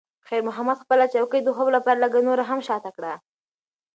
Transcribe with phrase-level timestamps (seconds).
[0.27, 3.13] خیر محمد خپله چوکۍ د خوب لپاره لږ نوره هم شاته کړه.